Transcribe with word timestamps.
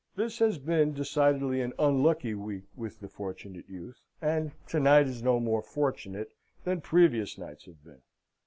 This 0.15 0.39
has 0.39 0.57
been 0.57 0.95
decidedly 0.95 1.61
an 1.61 1.73
unlucky 1.77 2.33
week 2.33 2.63
with 2.75 2.99
the 3.01 3.07
Fortunate 3.07 3.69
Youth, 3.69 3.99
and 4.19 4.51
to 4.69 4.79
night 4.79 5.05
is 5.05 5.21
no 5.21 5.39
more 5.39 5.61
fortunate 5.61 6.31
than 6.63 6.81
previous 6.81 7.37
nights 7.37 7.65
have 7.67 7.83
been. 7.83 8.01